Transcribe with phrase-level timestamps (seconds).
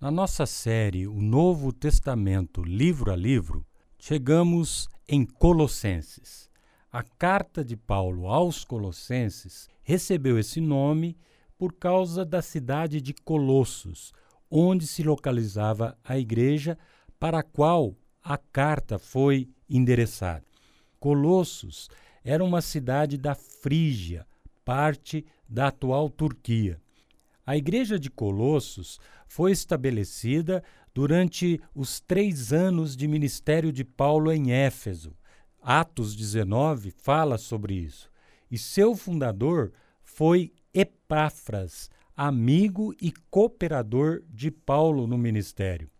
[0.00, 3.66] Na nossa série O Novo Testamento, livro a livro,
[3.98, 6.48] chegamos em Colossenses.
[6.90, 11.18] A carta de Paulo aos Colossenses recebeu esse nome
[11.58, 14.14] por causa da cidade de Colossos,
[14.50, 16.78] onde se localizava a igreja
[17.18, 17.94] para a qual
[18.24, 20.46] a carta foi endereçada.
[20.98, 21.90] Colossos
[22.24, 24.26] era uma cidade da Frígia,
[24.64, 26.80] parte da atual Turquia.
[27.46, 30.62] A igreja de Colossos foi estabelecida
[30.94, 35.16] durante os três anos de ministério de Paulo em Éfeso.
[35.62, 38.10] Atos 19 fala sobre isso.
[38.50, 39.72] E seu fundador
[40.02, 45.90] foi Epáfras, amigo e cooperador de Paulo no ministério.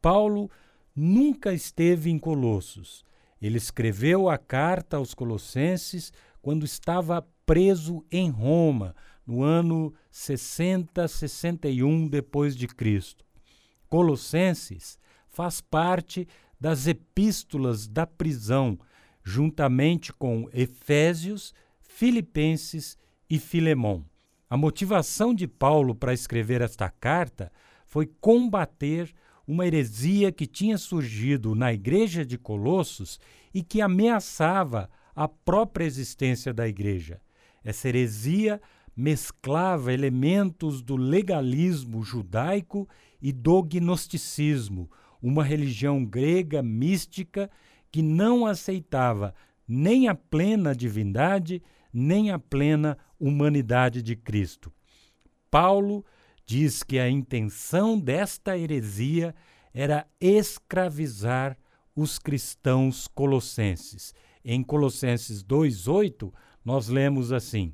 [0.00, 0.50] Paulo
[0.94, 3.04] nunca esteve em Colossos.
[3.40, 8.94] Ele escreveu a carta aos Colossenses quando estava preso em Roma,
[9.28, 13.26] no ano 60, 61 depois de Cristo.
[13.86, 16.26] Colossenses faz parte
[16.58, 18.78] das epístolas da prisão,
[19.22, 21.52] juntamente com Efésios,
[21.82, 22.96] Filipenses
[23.28, 24.04] e Filemão.
[24.48, 27.52] A motivação de Paulo para escrever esta carta
[27.86, 29.14] foi combater
[29.46, 33.20] uma heresia que tinha surgido na igreja de Colossos
[33.52, 37.20] e que ameaçava a própria existência da igreja.
[37.62, 38.60] Essa heresia
[38.98, 42.88] mesclava elementos do legalismo judaico
[43.22, 44.90] e do gnosticismo,
[45.22, 47.48] uma religião grega mística
[47.92, 49.32] que não aceitava
[49.68, 54.72] nem a plena divindade, nem a plena humanidade de Cristo.
[55.48, 56.04] Paulo
[56.44, 59.32] diz que a intenção desta heresia
[59.72, 61.56] era escravizar
[61.94, 64.12] os cristãos colossenses.
[64.44, 66.32] Em Colossenses 2:8,
[66.64, 67.72] nós lemos assim: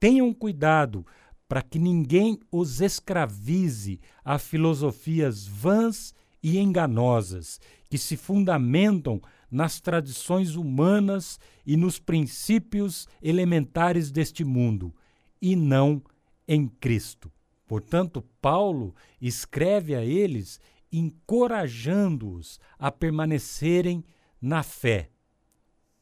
[0.00, 1.04] Tenham cuidado
[1.48, 10.54] para que ninguém os escravize a filosofias vãs e enganosas, que se fundamentam nas tradições
[10.54, 14.94] humanas e nos princípios elementares deste mundo,
[15.40, 16.02] e não
[16.46, 17.32] em Cristo.
[17.66, 20.60] Portanto, Paulo escreve a eles
[20.92, 24.04] encorajando-os a permanecerem
[24.40, 25.10] na fé.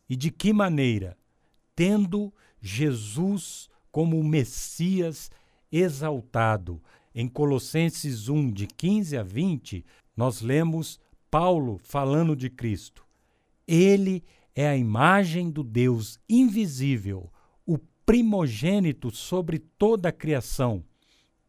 [0.08, 1.16] E de que maneira?
[1.74, 5.30] Tendo Jesus como o Messias
[5.72, 6.82] exaltado.
[7.14, 13.06] Em Colossenses 1, de 15 a 20, nós lemos Paulo falando de Cristo.
[13.66, 14.22] Ele
[14.54, 17.32] é a imagem do Deus invisível,
[17.64, 20.84] o primogênito sobre toda a criação,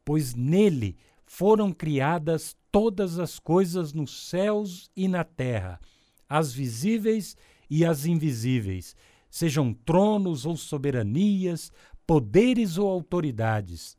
[0.05, 5.81] pois nele foram criadas todas as coisas nos céus e na terra,
[6.29, 7.35] as visíveis
[7.69, 8.95] e as invisíveis,
[9.29, 11.73] sejam tronos ou soberanias,
[12.07, 13.97] poderes ou autoridades.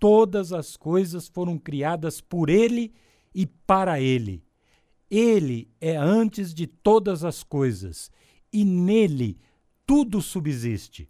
[0.00, 2.92] Todas as coisas foram criadas por Ele
[3.32, 4.42] e para Ele.
[5.08, 8.10] Ele é antes de todas as coisas,
[8.52, 9.38] e nele
[9.86, 11.08] tudo subsiste.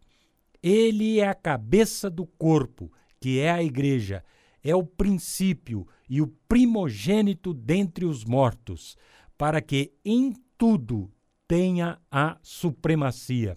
[0.63, 4.23] Ele é a cabeça do corpo, que é a Igreja,
[4.63, 8.97] é o princípio e o primogênito dentre os mortos,
[9.39, 11.11] para que em tudo
[11.49, 13.57] tenha a supremacia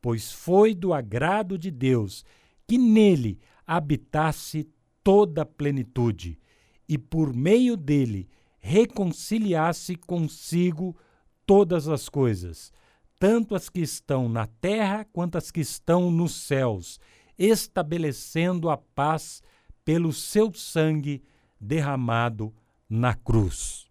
[0.00, 2.24] pois foi do agrado de Deus
[2.66, 4.68] que nele habitasse
[5.02, 6.38] toda a plenitude,
[6.88, 8.28] e por meio dele
[8.58, 10.96] reconciliasse consigo
[11.46, 12.72] todas as coisas,
[13.18, 17.00] tanto as que estão na terra quanto as que estão nos céus,
[17.38, 19.42] estabelecendo a paz
[19.84, 21.22] pelo seu sangue
[21.60, 22.54] derramado
[22.88, 23.88] na cruz.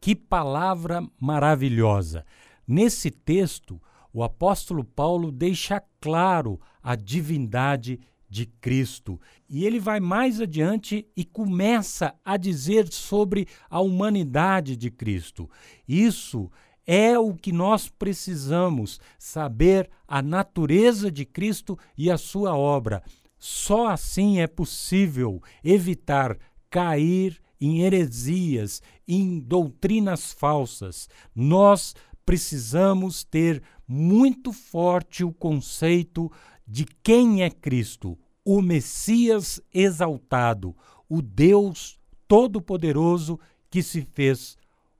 [0.00, 2.24] Que palavra maravilhosa!
[2.66, 3.80] Nesse texto,
[4.14, 7.98] o apóstolo Paulo deixa claro a divindade
[8.30, 9.20] de Cristo.
[9.50, 15.50] E ele vai mais adiante e começa a dizer sobre a humanidade de Cristo.
[15.86, 16.48] Isso
[16.86, 23.02] é o que nós precisamos saber a natureza de Cristo e a sua obra.
[23.36, 26.38] Só assim é possível evitar
[26.70, 31.08] cair em heresias, em doutrinas falsas.
[31.34, 31.94] Nós
[32.24, 36.30] precisamos ter muito forte o conceito
[36.66, 40.76] de quem é Cristo, o Messias exaltado,
[41.08, 43.38] o Deus Todo-Poderoso
[43.70, 44.56] que se fez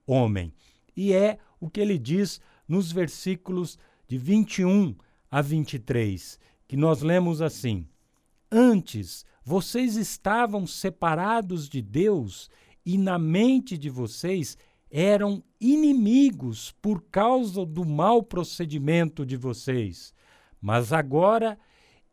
[0.07, 0.53] homem.
[0.97, 4.95] E é o que ele diz nos versículos de 21
[5.31, 6.39] a 23,
[6.69, 7.87] que nós lemos assim:
[8.51, 12.49] Antes vocês estavam separados de Deus
[12.85, 14.57] e na mente de vocês
[14.91, 20.15] eram inimigos por causa do mau procedimento de vocês.
[20.61, 21.59] Mas agora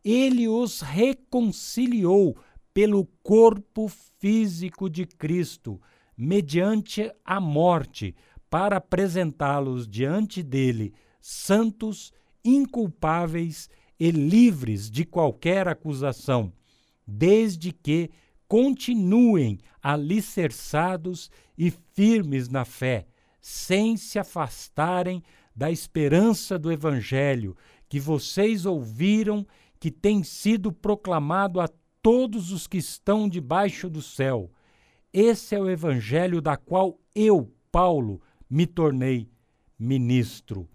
[0.04, 2.36] ele os reconciliou
[2.74, 3.88] pelo corpo
[4.18, 5.80] físico de Cristo,
[6.16, 8.14] mediante a morte,
[8.48, 12.12] para apresentá-los diante dele santos,
[12.44, 16.52] inculpáveis e livres de qualquer acusação,
[17.06, 18.10] desde que
[18.52, 23.06] continuem alicerçados e firmes na fé,
[23.40, 25.22] sem se afastarem
[25.56, 27.56] da esperança do Evangelho
[27.88, 29.46] que vocês ouviram,
[29.80, 31.68] que tem sido proclamado a
[32.02, 34.50] todos os que estão debaixo do céu.
[35.14, 38.20] Esse é o Evangelho da qual eu, Paulo,
[38.50, 39.30] me tornei
[39.78, 40.68] ministro.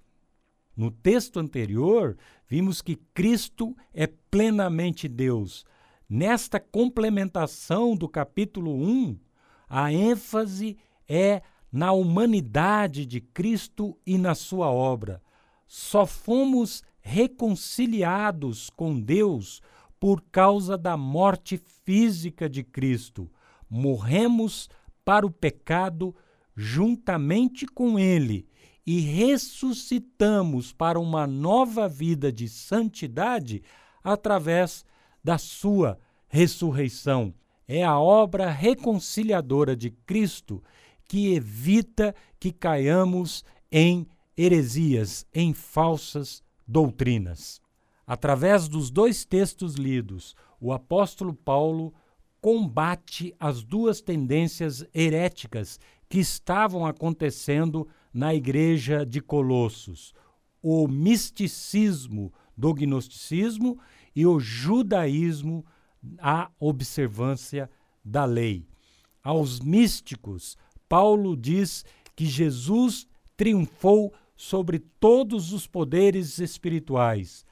[0.75, 5.63] No texto anterior, vimos que Cristo é plenamente Deus.
[6.09, 9.19] Nesta complementação do capítulo 1,
[9.68, 15.21] a ênfase é na humanidade de Cristo e na sua obra.
[15.68, 19.62] Só fomos reconciliados com Deus
[20.00, 23.30] por causa da morte física de Cristo.
[23.69, 24.69] Morremos
[25.03, 26.15] para o pecado
[26.56, 28.48] juntamente com Ele
[28.86, 33.62] e ressuscitamos para uma nova vida de santidade
[34.01, 34.86] através
[35.27, 37.33] da Sua ressurreição.
[37.68, 40.63] É a obra reconciliadora de Cristo
[41.06, 44.07] que evita que caiamos em
[44.38, 47.59] heresias, em falsas doutrinas.
[48.06, 51.94] Através dos dois textos lidos, o apóstolo Paulo
[52.39, 55.77] combate as duas tendências heréticas
[56.07, 60.13] que estavam acontecendo na igreja de Colossos:
[60.62, 63.77] o misticismo do gnosticismo
[64.18, 65.64] e o judaísmo,
[66.18, 67.69] a observância
[68.04, 68.68] da lei.
[69.24, 70.58] Aos místicos,
[70.90, 71.86] Paulo diz
[72.16, 73.06] que Jesus
[73.36, 77.46] triunfou sobre todos os poderes espirituais.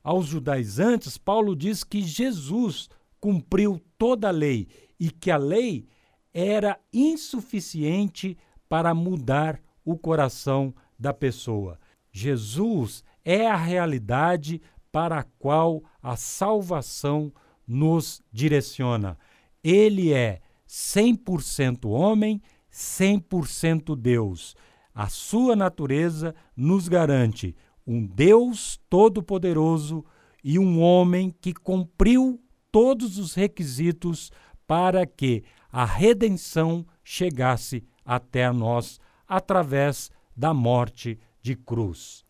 [0.00, 4.68] Aos judaizantes, Paulo diz que Jesus cumpriu toda a lei
[5.00, 5.88] e que a lei
[6.32, 11.80] era insuficiente para mudar o coração da pessoa.
[12.12, 17.32] Jesus é a realidade para a qual a salvação
[17.66, 19.18] nos direciona.
[19.64, 22.40] Ele é 100% homem,
[22.70, 24.54] 100% Deus.
[24.94, 27.56] A sua natureza nos garante
[27.86, 30.04] um Deus todo-poderoso
[30.44, 32.40] e um homem que cumpriu
[32.70, 34.30] todos os requisitos
[34.66, 42.24] para que a redenção chegasse até nós através da morte de cruz.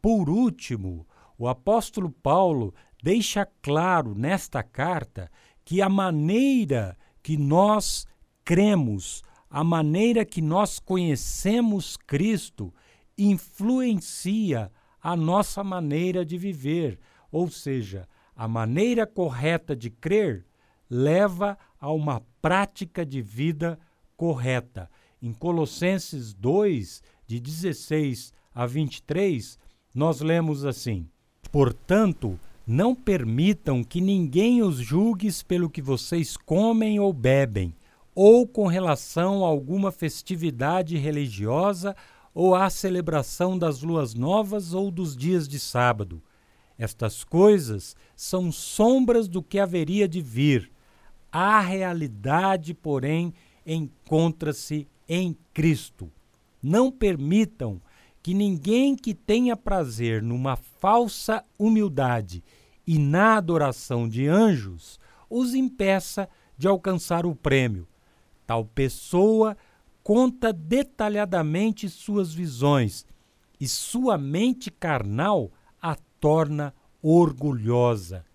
[0.00, 1.06] Por último,
[1.38, 5.30] o apóstolo Paulo deixa claro nesta carta
[5.64, 8.06] que a maneira que nós
[8.44, 12.74] cremos, a maneira que nós conhecemos Cristo,
[13.16, 16.98] influencia a nossa maneira de viver,
[17.30, 20.44] ou seja, a maneira correta de crer
[20.90, 23.78] leva a uma prática de vida
[24.16, 24.90] correta.
[25.20, 29.58] Em Colossenses 2, de 16 a 23,
[29.94, 31.08] nós lemos assim:
[31.50, 37.74] Portanto, não permitam que ninguém os julgue pelo que vocês comem ou bebem,
[38.14, 41.96] ou com relação a alguma festividade religiosa
[42.34, 46.22] ou à celebração das luas novas ou dos dias de sábado.
[46.78, 50.70] Estas coisas são sombras do que haveria de vir.
[51.32, 53.32] A realidade, porém,
[53.66, 56.10] encontra-se em Cristo.
[56.62, 57.80] Não permitam
[58.28, 62.44] que ninguém que tenha prazer numa falsa humildade
[62.86, 67.88] e na adoração de anjos os impeça de alcançar o prêmio.
[68.46, 69.56] Tal pessoa
[70.02, 73.06] conta detalhadamente suas visões
[73.58, 78.26] e sua mente carnal a torna orgulhosa.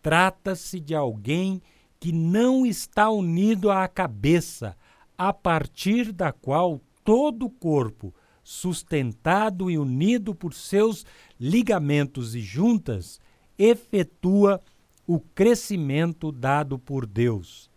[0.00, 1.60] Trata-se de alguém
[2.00, 4.74] que não está unido à cabeça,
[5.18, 8.14] a partir da qual todo o corpo,
[8.46, 11.04] sustentado e unido por seus
[11.38, 13.20] ligamentos e juntas,
[13.58, 14.60] efetua
[15.04, 17.68] o crescimento dado por Deus.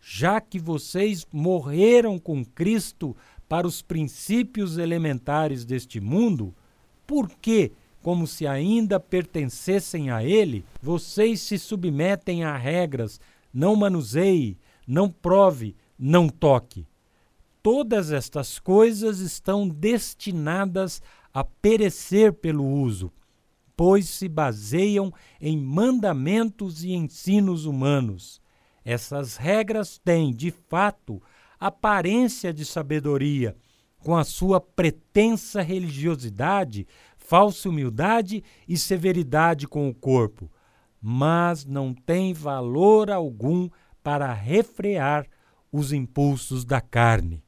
[0.00, 3.16] Já que vocês morreram com Cristo
[3.48, 6.54] para os princípios elementares deste mundo,
[7.04, 13.20] por que, como se ainda pertencessem a Ele, vocês se submetem a regras
[13.52, 16.86] não manuseie, não prove, não toque.
[17.62, 21.00] Todas estas coisas estão destinadas
[21.32, 23.12] a perecer pelo uso,
[23.76, 28.40] pois se baseiam em mandamentos e ensinos humanos.
[28.84, 31.22] Essas regras têm, de fato,
[31.58, 33.56] aparência de sabedoria,
[34.00, 40.50] com a sua pretensa religiosidade, falsa humildade e severidade com o corpo
[41.02, 43.68] mas não tem valor algum
[44.04, 45.26] para refrear
[45.72, 47.42] os impulsos da carne.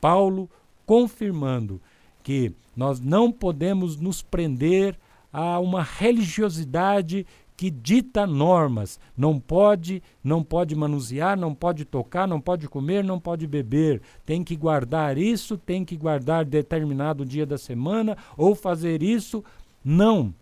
[0.00, 0.48] Paulo
[0.86, 1.80] confirmando
[2.22, 4.98] que nós não podemos nos prender
[5.32, 7.26] a uma religiosidade
[7.56, 9.00] que dita normas.
[9.16, 14.00] Não pode, não pode manusear, não pode tocar, não pode comer, não pode beber.
[14.24, 19.42] Tem que guardar isso, tem que guardar determinado dia da semana ou fazer isso.
[19.84, 20.32] Não.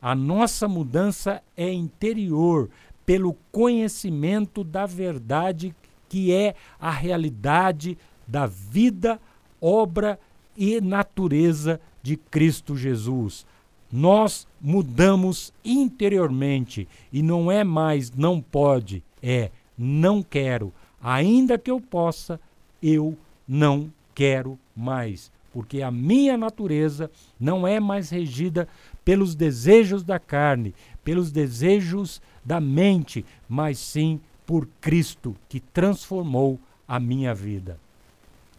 [0.00, 2.70] A nossa mudança é interior,
[3.04, 5.74] pelo conhecimento da verdade
[6.08, 9.20] que é a realidade da vida,
[9.60, 10.18] obra
[10.56, 13.46] e natureza de Cristo Jesus.
[13.90, 20.72] Nós mudamos interiormente e não é mais não pode, é não quero.
[21.02, 22.40] Ainda que eu possa,
[22.82, 23.16] eu
[23.46, 28.68] não quero mais, porque a minha natureza não é mais regida
[29.04, 36.98] pelos desejos da carne, pelos desejos da mente, mas sim por Cristo que transformou a
[36.98, 37.78] minha vida.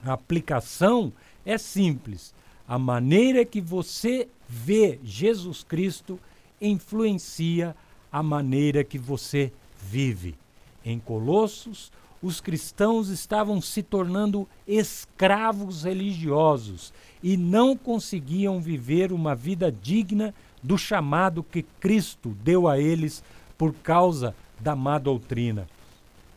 [0.06, 1.12] A aplicação
[1.44, 2.34] é simples.
[2.68, 6.20] A maneira que você vê Jesus Cristo
[6.62, 7.76] influencia
[8.12, 10.36] a maneira que você vive.
[10.86, 19.72] Em Colossos, os cristãos estavam se tornando escravos religiosos e não conseguiam viver uma vida
[19.72, 23.24] digna do chamado que Cristo deu a eles
[23.58, 25.68] por causa da má doutrina.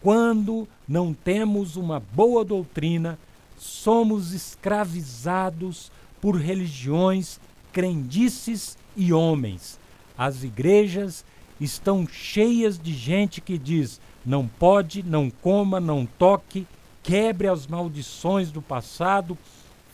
[0.03, 3.19] Quando não temos uma boa doutrina,
[3.59, 7.41] somos escravizados por religiões,
[7.73, 9.79] crendices e homens.
[10.17, 11.25] As igrejas
[11.61, 16.67] estão cheias de gente que diz: não pode, não coma, não toque,
[17.03, 19.37] quebre as maldições do passado,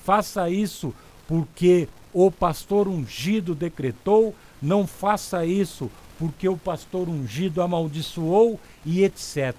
[0.04, 0.94] faça isso
[1.26, 9.54] porque o pastor ungido decretou, não faça isso porque o pastor ungido amaldiçoou e etc.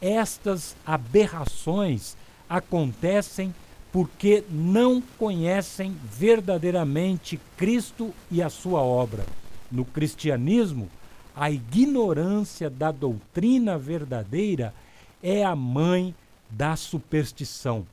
[0.00, 2.16] Estas aberrações
[2.48, 3.54] acontecem
[3.92, 9.24] porque não conhecem verdadeiramente Cristo e a sua obra.
[9.70, 10.88] No cristianismo,
[11.34, 14.74] a ignorância da doutrina verdadeira
[15.22, 16.14] é a mãe
[16.50, 17.86] da superstição.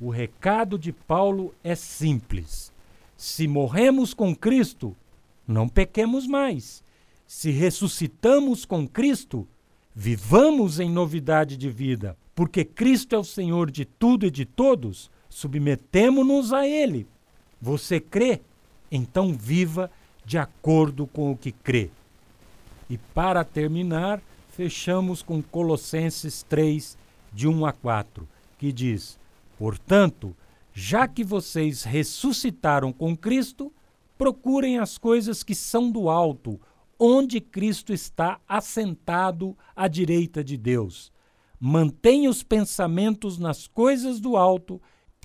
[0.00, 2.72] O recado de Paulo é simples:
[3.16, 4.96] se morremos com Cristo,
[5.46, 6.82] não pequemos mais.
[7.26, 9.46] Se ressuscitamos com Cristo,
[9.94, 15.10] vivamos em novidade de vida, porque Cristo é o Senhor de tudo e de todos,
[15.28, 17.06] submetemo-nos a Ele.
[17.60, 18.40] Você crê?
[18.90, 19.90] Então viva
[20.24, 21.90] de acordo com o que crê.
[22.88, 24.20] E para terminar,
[24.50, 26.96] fechamos com Colossenses 3,
[27.32, 28.28] de 1 a 4,
[28.58, 29.18] que diz:
[29.58, 30.34] Portanto,
[30.72, 33.72] já que vocês ressuscitaram com Cristo,
[34.18, 36.60] procurem as coisas que são do alto,
[37.00, 41.10] onde Cristo está assentado à direita de Deus.
[41.58, 44.80] Mantenha os pensamentos nas coisas do alto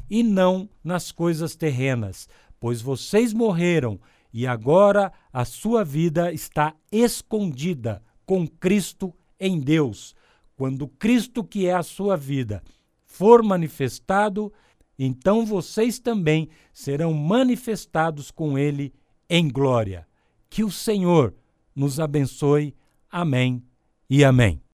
[0.09, 2.29] e não nas coisas terrenas,
[2.61, 3.99] pois vocês morreram
[4.33, 10.15] e agora a sua vida está escondida com Cristo em Deus.
[10.55, 12.63] Quando Cristo, que é a sua vida,
[13.03, 14.51] for manifestado,
[14.97, 18.93] então vocês também serão manifestados com ele
[19.29, 20.07] em glória.
[20.49, 21.33] Que o Senhor
[21.75, 22.73] nos abençoe.
[23.11, 23.63] Amém
[24.09, 24.61] e amém.